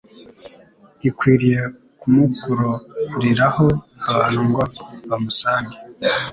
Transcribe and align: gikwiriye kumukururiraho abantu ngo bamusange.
gikwiriye 1.01 1.61
kumukururiraho 1.99 3.65
abantu 4.11 4.39
ngo 4.49 4.63
bamusange. 5.09 5.75